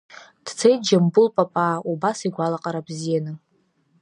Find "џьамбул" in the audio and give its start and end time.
0.87-1.27